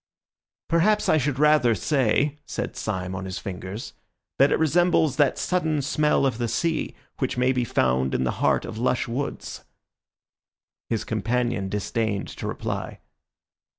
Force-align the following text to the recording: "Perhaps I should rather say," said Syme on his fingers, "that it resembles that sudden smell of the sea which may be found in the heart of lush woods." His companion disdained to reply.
"Perhaps 0.67 1.07
I 1.09 1.19
should 1.19 1.37
rather 1.37 1.75
say," 1.75 2.39
said 2.47 2.75
Syme 2.75 3.13
on 3.13 3.25
his 3.25 3.37
fingers, 3.37 3.93
"that 4.39 4.51
it 4.51 4.57
resembles 4.57 5.17
that 5.17 5.37
sudden 5.37 5.79
smell 5.83 6.25
of 6.25 6.39
the 6.39 6.47
sea 6.47 6.95
which 7.19 7.37
may 7.37 7.51
be 7.51 7.63
found 7.63 8.15
in 8.15 8.23
the 8.23 8.41
heart 8.41 8.65
of 8.65 8.79
lush 8.79 9.07
woods." 9.07 9.63
His 10.89 11.03
companion 11.03 11.69
disdained 11.69 12.29
to 12.29 12.47
reply. 12.47 12.99